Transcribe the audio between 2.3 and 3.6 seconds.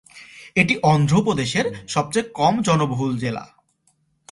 কম জনবহুল জেলা।